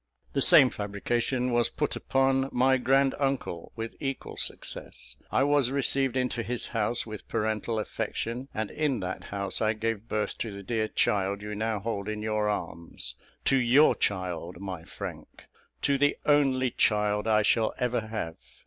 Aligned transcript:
The 0.33 0.41
same 0.41 0.71
fabrication 0.71 1.51
was 1.51 1.69
put 1.69 1.95
upon 1.95 2.49
my 2.51 2.77
grand 2.77 3.13
uncle, 3.19 3.71
with 3.75 3.93
equal 3.99 4.35
success. 4.35 5.15
I 5.31 5.43
was 5.43 5.69
received 5.69 6.17
into 6.17 6.41
his 6.41 6.69
house 6.69 7.05
with 7.05 7.27
parental 7.27 7.77
affection; 7.77 8.47
and 8.51 8.71
in 8.71 8.99
that 9.01 9.25
house 9.25 9.61
I 9.61 9.73
gave 9.73 10.07
birth 10.09 10.39
to 10.39 10.51
the 10.51 10.63
dear 10.63 10.87
child 10.87 11.43
you 11.43 11.53
now 11.53 11.77
hold 11.81 12.09
in 12.09 12.23
your 12.23 12.49
arms 12.49 13.13
to 13.45 13.57
your 13.57 13.93
child, 13.93 14.59
my 14.59 14.85
Frank 14.85 15.45
to 15.83 15.99
the 15.99 16.17
only 16.25 16.71
child 16.71 17.27
I 17.27 17.43
shall 17.43 17.75
ever 17.77 18.01
have. 18.07 18.37